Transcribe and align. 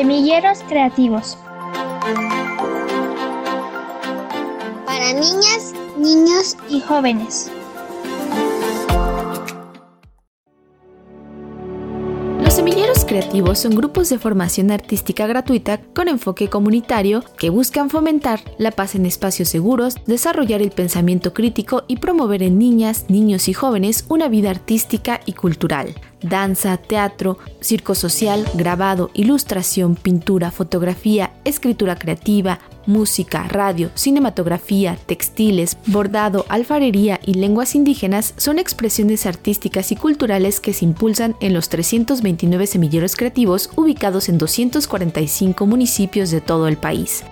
Semilleros 0.00 0.62
creativos. 0.66 1.36
Para 4.86 5.12
niñas, 5.12 5.74
niños 5.98 6.56
y 6.70 6.80
jóvenes. 6.80 7.50
Creativos 13.10 13.58
son 13.58 13.74
grupos 13.74 14.08
de 14.08 14.20
formación 14.20 14.70
artística 14.70 15.26
gratuita 15.26 15.80
con 15.80 16.06
enfoque 16.06 16.48
comunitario 16.48 17.24
que 17.36 17.50
buscan 17.50 17.90
fomentar 17.90 18.40
la 18.56 18.70
paz 18.70 18.94
en 18.94 19.04
espacios 19.04 19.48
seguros, 19.48 19.96
desarrollar 20.06 20.62
el 20.62 20.70
pensamiento 20.70 21.34
crítico 21.34 21.82
y 21.88 21.96
promover 21.96 22.44
en 22.44 22.56
niñas, 22.56 23.06
niños 23.08 23.48
y 23.48 23.52
jóvenes 23.52 24.04
una 24.08 24.28
vida 24.28 24.50
artística 24.50 25.18
y 25.26 25.32
cultural. 25.32 25.92
Danza, 26.22 26.76
teatro, 26.76 27.38
circo 27.60 27.96
social, 27.96 28.46
grabado, 28.54 29.10
ilustración, 29.12 29.96
pintura, 29.96 30.52
fotografía, 30.52 31.32
escritura 31.44 31.96
creativa, 31.96 32.60
música, 32.90 33.44
radio, 33.44 33.90
cinematografía, 33.94 34.98
textiles, 35.06 35.78
bordado, 35.86 36.44
alfarería 36.48 37.20
y 37.24 37.34
lenguas 37.34 37.74
indígenas 37.74 38.34
son 38.36 38.58
expresiones 38.58 39.24
artísticas 39.24 39.92
y 39.92 39.96
culturales 39.96 40.60
que 40.60 40.74
se 40.74 40.84
impulsan 40.84 41.36
en 41.40 41.54
los 41.54 41.68
329 41.70 42.66
semilleros 42.66 43.16
creativos 43.16 43.70
ubicados 43.76 44.28
en 44.28 44.36
245 44.36 45.66
municipios 45.66 46.30
de 46.30 46.40
todo 46.40 46.68
el 46.68 46.76
país. 46.76 47.24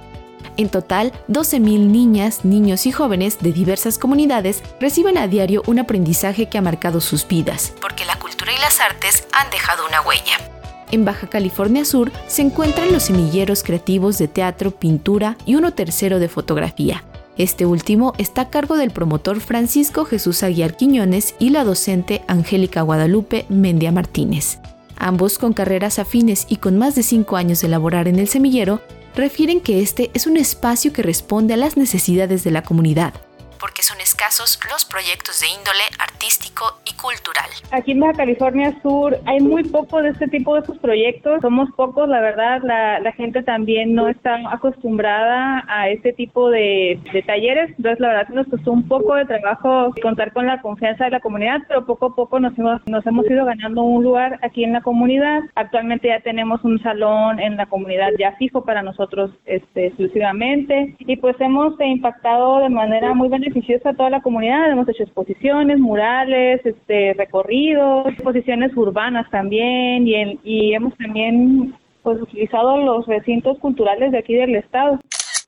En 0.57 0.69
total, 0.69 1.13
12.000 1.29 1.87
niñas, 1.87 2.45
niños 2.45 2.87
y 2.87 2.93
jóvenes 2.93 3.39
de 3.39 3.53
diversas 3.53 3.97
comunidades 3.97 4.63
reciben 4.81 5.17
a 5.17 5.29
diario 5.29 5.63
un 5.67 5.79
aprendizaje 5.79 6.49
que 6.49 6.59
ha 6.59 6.63
marcado 6.63 7.01
sus 7.01 7.27
vidas, 7.27 7.73
porque 7.81 8.05
la 8.05 8.19
cultura 8.19 8.53
y 8.53 8.59
las 8.59 8.81
artes 8.81 9.27
han 9.33 9.49
dejado 9.51 9.87
una 9.87 10.01
huella. 10.01 10.58
En 10.91 11.05
Baja 11.05 11.27
California 11.27 11.85
Sur 11.85 12.11
se 12.27 12.43
encuentran 12.43 12.93
los 12.93 13.05
semilleros 13.05 13.63
creativos 13.63 14.19
de 14.19 14.29
teatro, 14.29 14.71
pintura 14.71 15.37
y 15.45 15.55
uno 15.55 15.73
tercero 15.73 16.19
de 16.19 16.29
fotografía. 16.29 17.05
Este 17.37 17.67
último 17.67 18.15
está 18.19 18.43
a 18.43 18.51
cargo 18.51 18.77
del 18.77 18.91
promotor 18.91 19.41
Francisco 19.41 20.05
Jesús 20.05 20.43
Aguiar 20.43 20.77
Quiñones 20.77 21.35
y 21.39 21.51
la 21.51 21.65
docente 21.65 22.23
Angélica 22.27 22.83
Guadalupe 22.83 23.47
Mendia 23.49 23.93
Martínez. 23.93 24.59
Ambos 24.97 25.39
con 25.39 25.53
carreras 25.53 25.99
afines 25.99 26.47
y 26.49 26.57
con 26.57 26.79
más 26.79 26.97
de 26.97 27.05
cinco 27.05 27.37
años 27.37 27.61
de 27.61 27.69
laborar 27.69 28.09
en 28.09 28.19
el 28.19 28.27
semillero, 28.27 28.81
refieren 29.15 29.61
que 29.61 29.81
este 29.81 30.11
es 30.15 30.27
un 30.27 30.37
espacio 30.37 30.93
que 30.93 31.03
responde 31.03 31.55
a 31.55 31.59
las 31.59 31.77
necesidades 31.77 32.43
de 32.43 32.51
la 32.51 32.63
comunidad, 32.63 33.15
porque 33.59 33.83
son 33.83 34.01
escasos 34.01 34.59
los 34.71 34.85
proyectos 34.85 35.41
de 35.41 35.49
índole 35.49 35.85
artístico 35.99 36.65
y 36.85 36.95
cultural. 36.97 37.51
Aquí 37.71 37.93
en 37.93 38.01
Baja 38.01 38.15
California 38.15 38.79
Sur 38.83 39.19
hay 39.27 39.41
muy 39.41 39.65
poco 39.65 40.03
de 40.03 40.11
este 40.11 40.29
tipo 40.29 40.55
de 40.55 40.61
estos 40.61 40.79
proyectos, 40.79 41.41
somos 41.43 41.71
pocos, 41.77 42.09
la 42.09 42.21
verdad, 42.21 42.61
la, 42.63 43.01
la 43.01 43.13
gente 43.13 43.43
también 43.43 43.95
no 43.95 44.09
está 44.09 44.39
acostumbrada 44.51 45.65
a 45.69 45.89
este 45.89 46.13
tipo 46.13 46.51
de, 46.51 47.01
de, 47.13 47.23
talleres, 47.23 47.71
entonces 47.71 48.01
la 48.01 48.09
verdad 48.09 48.29
nos 48.31 48.47
costó 48.47 48.73
un 48.73 48.87
poco 48.87 49.15
de 49.15 49.25
trabajo 49.25 49.93
contar 50.03 50.33
con 50.33 50.47
la 50.47 50.61
confianza 50.63 51.05
de 51.05 51.11
la 51.11 51.21
comunidad, 51.21 51.61
pero 51.69 51.85
poco 51.85 52.07
a 52.07 52.15
poco 52.15 52.41
nos 52.41 52.57
hemos, 52.59 52.81
nos 52.87 53.07
hemos 53.07 53.29
ido 53.31 53.45
ganando 53.45 53.83
un 53.83 54.05
lugar 54.05 54.39
aquí 54.43 54.65
en 54.65 54.73
la 54.73 54.81
comunidad. 54.81 55.41
Actualmente 55.55 56.09
ya 56.09 56.21
tenemos 56.21 56.63
un 56.65 56.81
salón 56.83 57.41
en 57.41 57.57
la 57.57 57.67
comunidad 57.67 58.11
ya 58.19 58.33
fijo 58.33 58.65
para 58.65 58.83
nosotros 58.83 59.31
este, 59.45 59.87
exclusivamente 59.87 60.97
y 60.99 61.17
pues 61.17 61.37
hemos 61.41 61.79
impactado 61.81 62.61
de 62.61 62.69
manera 62.69 63.15
muy 63.15 63.29
beneficiosa 63.29 63.48
beneficiosa 63.49 63.91
a 63.91 63.95
toda 63.95 64.11
la 64.11 64.23
comunidad. 64.23 64.71
Hemos 64.71 64.89
hecho 64.89 65.03
exposiciones, 65.03 65.79
murales, 65.79 66.65
este, 66.65 67.15
recorridos, 67.15 68.07
exposiciones 68.07 68.77
urbanas 68.77 69.29
también 69.31 70.07
y, 70.07 70.39
y 70.45 70.75
hemos 70.75 70.97
también 70.97 71.75
pues 72.03 72.21
utilizado 72.21 72.77
los 72.79 73.07
recintos 73.07 73.59
culturales 73.59 74.13
de 74.13 74.19
aquí 74.19 74.35
del 74.35 74.55
estado. 74.57 74.99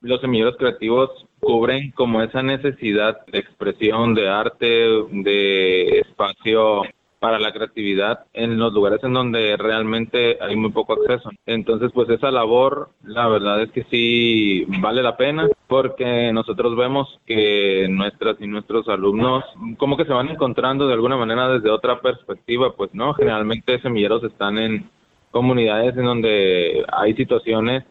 Los 0.02 0.20
semilleros 0.20 0.56
creativos 0.56 1.10
cubren 1.40 1.90
como 1.92 2.22
esa 2.22 2.42
necesidad 2.42 3.24
de 3.26 3.38
expresión, 3.38 4.14
de 4.14 4.28
arte, 4.28 4.66
de 4.66 6.00
espacio 6.00 6.82
para 7.20 7.38
la 7.38 7.52
creatividad 7.52 8.24
en 8.32 8.58
los 8.58 8.72
lugares 8.72 8.98
en 9.04 9.12
donde 9.12 9.56
realmente 9.58 10.38
hay 10.40 10.56
muy 10.56 10.70
poco 10.72 10.94
acceso. 10.94 11.30
Entonces, 11.46 11.92
pues 11.92 12.08
esa 12.08 12.30
labor, 12.30 12.90
la 13.04 13.28
verdad 13.28 13.62
es 13.62 13.70
que 13.70 13.84
sí 13.90 14.64
vale 14.80 15.02
la 15.02 15.16
pena 15.18 15.46
porque 15.68 16.32
nosotros 16.32 16.74
vemos 16.76 17.20
que 17.26 17.86
nuestras 17.90 18.40
y 18.40 18.46
nuestros 18.46 18.88
alumnos 18.88 19.44
como 19.76 19.98
que 19.98 20.06
se 20.06 20.14
van 20.14 20.30
encontrando 20.30 20.88
de 20.88 20.94
alguna 20.94 21.16
manera 21.16 21.48
desde 21.48 21.70
otra 21.70 22.00
perspectiva, 22.00 22.74
pues 22.74 22.92
no, 22.94 23.12
generalmente 23.12 23.80
semilleros 23.80 24.24
están 24.24 24.58
en 24.58 24.90
comunidades 25.30 25.96
en 25.98 26.04
donde 26.04 26.84
hay 26.90 27.14
situaciones 27.14 27.84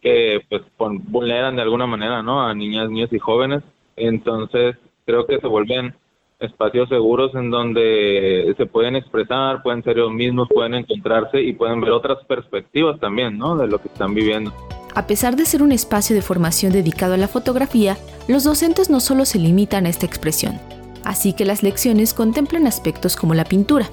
que 0.00 0.42
pues 0.48 0.62
vulneran 0.78 1.56
de 1.56 1.62
alguna 1.62 1.86
manera, 1.86 2.22
¿no? 2.22 2.40
A 2.40 2.54
niñas, 2.54 2.88
niños 2.88 3.12
y 3.12 3.18
jóvenes. 3.18 3.62
Entonces, 3.96 4.76
creo 5.04 5.26
que 5.26 5.40
se 5.40 5.46
vuelven 5.48 5.94
espacios 6.38 6.88
seguros 6.88 7.34
en 7.34 7.50
donde 7.50 8.54
se 8.56 8.66
pueden 8.66 8.96
expresar, 8.96 9.62
pueden 9.62 9.82
ser 9.82 9.96
ellos 9.96 10.12
mismos, 10.12 10.48
pueden 10.52 10.74
encontrarse 10.74 11.40
y 11.40 11.52
pueden 11.54 11.80
ver 11.80 11.90
otras 11.90 12.18
perspectivas 12.26 13.00
también, 13.00 13.38
¿no? 13.38 13.56
De 13.56 13.66
lo 13.66 13.78
que 13.78 13.88
están 13.88 14.14
viviendo. 14.14 14.52
A 14.94 15.06
pesar 15.06 15.36
de 15.36 15.44
ser 15.44 15.62
un 15.62 15.72
espacio 15.72 16.16
de 16.16 16.22
formación 16.22 16.72
dedicado 16.72 17.14
a 17.14 17.18
la 17.18 17.28
fotografía, 17.28 17.96
los 18.28 18.44
docentes 18.44 18.90
no 18.90 19.00
solo 19.00 19.24
se 19.24 19.38
limitan 19.38 19.86
a 19.86 19.90
esta 19.90 20.06
expresión, 20.06 20.58
así 21.04 21.32
que 21.34 21.44
las 21.44 21.62
lecciones 21.62 22.14
contemplan 22.14 22.66
aspectos 22.66 23.16
como 23.16 23.34
la 23.34 23.44
pintura, 23.44 23.88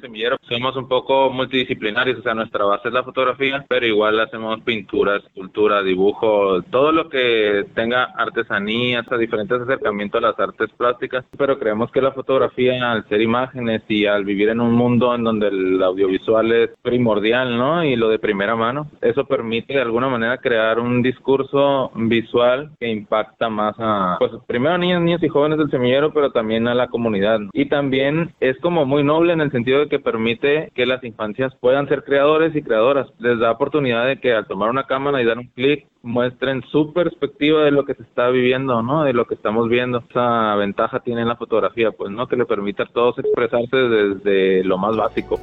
en 0.00 0.04
el 0.04 0.10
semillero 0.10 0.36
somos 0.48 0.76
un 0.76 0.88
poco 0.88 1.30
multidisciplinarios, 1.30 2.18
o 2.18 2.22
sea, 2.22 2.34
nuestra 2.34 2.64
base 2.64 2.88
es 2.88 2.94
la 2.94 3.04
fotografía, 3.04 3.64
pero 3.68 3.86
igual 3.86 4.18
hacemos 4.20 4.60
pinturas, 4.62 5.24
escultura, 5.24 5.82
dibujo, 5.82 6.62
todo 6.70 6.92
lo 6.92 7.08
que 7.08 7.66
tenga 7.74 8.04
artesanía, 8.16 9.00
hasta 9.00 9.16
diferentes 9.16 9.60
acercamientos 9.60 10.22
a 10.22 10.28
las 10.28 10.40
artes 10.40 10.70
plásticas, 10.76 11.24
pero 11.36 11.58
creemos 11.58 11.90
que 11.92 12.00
la 12.00 12.12
fotografía, 12.12 12.90
al 12.90 13.08
ser 13.08 13.20
imágenes 13.20 13.82
y 13.88 14.06
al 14.06 14.24
vivir 14.24 14.48
en 14.48 14.60
un 14.60 14.72
mundo 14.72 15.14
en 15.14 15.24
donde 15.24 15.48
el 15.48 15.82
audiovisual 15.82 16.52
es 16.52 16.70
primordial, 16.82 17.56
¿no? 17.56 17.84
Y 17.84 17.96
lo 17.96 18.08
de 18.08 18.18
primera 18.18 18.56
mano, 18.56 18.88
eso 19.00 19.24
permite 19.24 19.74
de 19.74 19.82
alguna 19.82 20.08
manera 20.08 20.38
crear 20.38 20.80
un 20.80 21.02
discurso 21.02 21.92
visual 21.94 22.70
que 22.80 22.88
impacta 22.88 23.48
más 23.48 23.76
a, 23.78 24.16
pues 24.18 24.32
primero 24.46 24.74
a 24.74 24.78
niños, 24.78 25.02
niños 25.02 25.22
y 25.22 25.28
jóvenes 25.28 25.58
del 25.58 25.70
semillero, 25.70 26.12
pero 26.12 26.32
también 26.32 26.66
a 26.66 26.74
la 26.74 26.88
comunidad. 26.88 27.40
Y 27.52 27.66
también 27.66 28.32
es 28.40 28.58
como 28.58 28.84
muy 28.84 29.04
noble 29.04 29.32
en 29.32 29.40
el 29.40 29.50
sentido 29.50 29.80
de 29.80 29.88
que 29.90 29.98
permite 29.98 30.72
que 30.74 30.86
las 30.86 31.04
infancias 31.04 31.54
puedan 31.60 31.86
ser 31.88 32.04
creadores 32.04 32.56
y 32.56 32.62
creadoras. 32.62 33.08
Les 33.18 33.38
da 33.38 33.50
oportunidad 33.50 34.06
de 34.06 34.18
que 34.18 34.32
al 34.32 34.46
tomar 34.46 34.70
una 34.70 34.84
cámara 34.84 35.20
y 35.20 35.26
dar 35.26 35.36
un 35.36 35.48
clic 35.48 35.86
muestren 36.02 36.62
su 36.72 36.94
perspectiva 36.94 37.62
de 37.64 37.72
lo 37.72 37.84
que 37.84 37.94
se 37.94 38.02
está 38.02 38.30
viviendo, 38.30 38.82
¿no? 38.82 39.04
De 39.04 39.12
lo 39.12 39.26
que 39.26 39.34
estamos 39.34 39.68
viendo. 39.68 40.02
Esa 40.08 40.54
ventaja 40.56 41.00
tiene 41.00 41.26
la 41.26 41.36
fotografía, 41.36 41.90
pues, 41.90 42.10
¿no? 42.10 42.26
Que 42.26 42.36
le 42.36 42.46
permite 42.46 42.84
a 42.84 42.86
todos 42.86 43.18
expresarse 43.18 43.76
desde 43.76 44.64
lo 44.64 44.78
más 44.78 44.96
básico. 44.96 45.38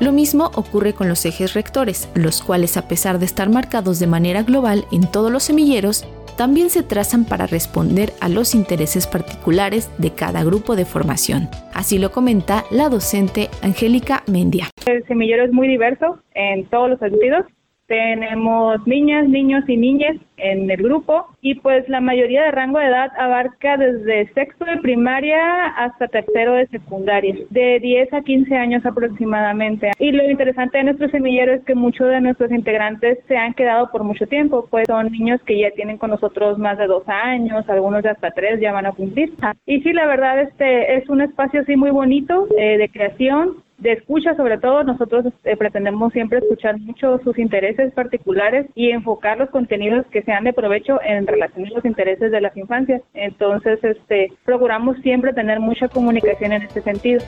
Lo 0.00 0.12
mismo 0.12 0.50
ocurre 0.56 0.94
con 0.94 1.08
los 1.08 1.24
ejes 1.26 1.54
rectores, 1.54 2.10
los 2.14 2.42
cuales 2.42 2.76
a 2.76 2.88
pesar 2.88 3.18
de 3.18 3.26
estar 3.26 3.50
marcados 3.50 4.00
de 4.00 4.06
manera 4.06 4.42
global 4.42 4.86
en 4.90 5.10
todos 5.10 5.30
los 5.30 5.44
semilleros, 5.44 6.06
también 6.40 6.70
se 6.70 6.82
trazan 6.82 7.26
para 7.26 7.46
responder 7.46 8.14
a 8.18 8.30
los 8.30 8.54
intereses 8.54 9.06
particulares 9.06 9.90
de 9.98 10.14
cada 10.14 10.42
grupo 10.42 10.74
de 10.74 10.86
formación. 10.86 11.50
Así 11.74 11.98
lo 11.98 12.12
comenta 12.12 12.64
la 12.70 12.88
docente 12.88 13.50
Angélica 13.62 14.22
Mendia. 14.26 14.70
El 14.86 15.06
semillero 15.06 15.44
es 15.44 15.52
muy 15.52 15.68
diverso 15.68 16.18
en 16.32 16.64
todos 16.70 16.88
los 16.88 16.98
sentidos 16.98 17.44
tenemos 17.90 18.86
niñas, 18.86 19.28
niños 19.28 19.68
y 19.68 19.76
niñas 19.76 20.16
en 20.36 20.70
el 20.70 20.80
grupo 20.80 21.26
y 21.42 21.56
pues 21.56 21.88
la 21.88 22.00
mayoría 22.00 22.44
de 22.44 22.52
rango 22.52 22.78
de 22.78 22.86
edad 22.86 23.10
abarca 23.18 23.76
desde 23.76 24.32
sexto 24.32 24.64
de 24.64 24.76
primaria 24.76 25.66
hasta 25.76 26.06
tercero 26.06 26.54
de 26.54 26.68
secundaria, 26.68 27.34
de 27.50 27.80
10 27.80 28.12
a 28.12 28.22
15 28.22 28.56
años 28.56 28.86
aproximadamente. 28.86 29.90
Y 29.98 30.12
lo 30.12 30.22
interesante 30.30 30.78
de 30.78 30.84
nuestro 30.84 31.10
semillero 31.10 31.52
es 31.52 31.64
que 31.64 31.74
muchos 31.74 32.08
de 32.08 32.20
nuestros 32.20 32.52
integrantes 32.52 33.18
se 33.26 33.36
han 33.36 33.54
quedado 33.54 33.90
por 33.90 34.04
mucho 34.04 34.28
tiempo, 34.28 34.68
pues 34.70 34.84
son 34.86 35.10
niños 35.10 35.40
que 35.44 35.58
ya 35.58 35.72
tienen 35.72 35.98
con 35.98 36.10
nosotros 36.10 36.58
más 36.58 36.78
de 36.78 36.86
dos 36.86 37.02
años, 37.08 37.68
algunos 37.68 38.04
de 38.04 38.10
hasta 38.10 38.30
tres 38.30 38.60
ya 38.60 38.72
van 38.72 38.86
a 38.86 38.92
cumplir. 38.92 39.32
Y 39.66 39.80
sí, 39.80 39.92
la 39.92 40.06
verdad 40.06 40.40
este 40.40 40.94
es 40.94 41.08
un 41.08 41.22
espacio 41.22 41.62
así 41.62 41.74
muy 41.74 41.90
bonito 41.90 42.46
eh, 42.56 42.78
de 42.78 42.88
creación, 42.88 43.56
de 43.80 43.92
escucha 43.92 44.34
sobre 44.36 44.58
todo 44.58 44.84
nosotros 44.84 45.26
eh, 45.44 45.56
pretendemos 45.56 46.12
siempre 46.12 46.38
escuchar 46.38 46.78
mucho 46.78 47.18
sus 47.24 47.38
intereses 47.38 47.92
particulares 47.94 48.66
y 48.74 48.90
enfocar 48.90 49.38
los 49.38 49.50
contenidos 49.50 50.06
que 50.06 50.22
sean 50.22 50.44
de 50.44 50.52
provecho 50.52 51.00
en 51.02 51.26
relación 51.26 51.66
a 51.66 51.70
los 51.70 51.84
intereses 51.84 52.30
de 52.30 52.40
las 52.40 52.56
infancias. 52.56 53.02
Entonces 53.14 53.82
este 53.82 54.32
procuramos 54.44 54.98
siempre 54.98 55.32
tener 55.32 55.60
mucha 55.60 55.88
comunicación 55.88 56.52
en 56.52 56.62
este 56.62 56.82
sentido 56.82 57.20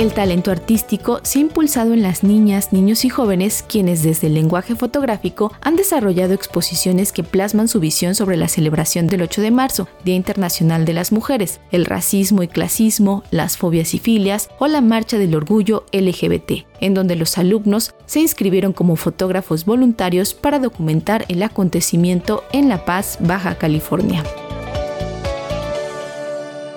El 0.00 0.14
talento 0.14 0.50
artístico 0.50 1.20
se 1.24 1.38
ha 1.38 1.42
impulsado 1.42 1.92
en 1.92 2.00
las 2.00 2.24
niñas, 2.24 2.72
niños 2.72 3.04
y 3.04 3.10
jóvenes 3.10 3.62
quienes 3.68 4.02
desde 4.02 4.28
el 4.28 4.34
lenguaje 4.34 4.74
fotográfico 4.74 5.52
han 5.60 5.76
desarrollado 5.76 6.32
exposiciones 6.32 7.12
que 7.12 7.22
plasman 7.22 7.68
su 7.68 7.80
visión 7.80 8.14
sobre 8.14 8.38
la 8.38 8.48
celebración 8.48 9.08
del 9.08 9.20
8 9.20 9.42
de 9.42 9.50
marzo, 9.50 9.88
Día 10.02 10.14
Internacional 10.14 10.86
de 10.86 10.94
las 10.94 11.12
Mujeres, 11.12 11.60
el 11.70 11.84
racismo 11.84 12.42
y 12.42 12.48
clasismo, 12.48 13.24
las 13.30 13.58
fobias 13.58 13.92
y 13.92 13.98
filias 13.98 14.48
o 14.58 14.68
la 14.68 14.80
Marcha 14.80 15.18
del 15.18 15.34
Orgullo 15.34 15.84
LGBT, 15.92 16.64
en 16.80 16.94
donde 16.94 17.14
los 17.14 17.36
alumnos 17.36 17.94
se 18.06 18.20
inscribieron 18.20 18.72
como 18.72 18.96
fotógrafos 18.96 19.66
voluntarios 19.66 20.32
para 20.32 20.58
documentar 20.58 21.26
el 21.28 21.42
acontecimiento 21.42 22.42
en 22.54 22.70
La 22.70 22.86
Paz, 22.86 23.18
Baja 23.20 23.56
California. 23.56 24.24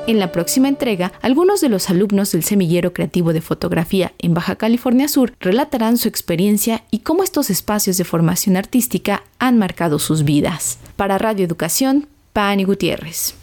En 0.05 0.19
la 0.19 0.33
próxima 0.33 0.67
entrega, 0.67 1.13
algunos 1.21 1.61
de 1.61 1.69
los 1.69 1.89
alumnos 1.89 2.33
del 2.33 2.43
Semillero 2.43 2.91
Creativo 2.91 3.31
de 3.31 3.39
Fotografía 3.39 4.11
en 4.19 4.33
Baja 4.33 4.57
California 4.57 5.07
Sur 5.07 5.33
relatarán 5.39 5.97
su 5.97 6.09
experiencia 6.09 6.83
y 6.91 6.99
cómo 6.99 7.23
estos 7.23 7.49
espacios 7.49 7.97
de 7.97 8.03
formación 8.03 8.57
artística 8.57 9.23
han 9.39 9.57
marcado 9.57 9.99
sus 9.99 10.25
vidas. 10.25 10.77
Para 10.97 11.17
Radio 11.17 11.45
Educación, 11.45 12.07
Pani 12.33 12.65
Gutiérrez. 12.65 13.42